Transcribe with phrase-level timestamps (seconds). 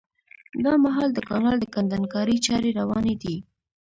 [0.65, 3.35] دا مهال د کانال د کندنکارۍ چاري رواني دي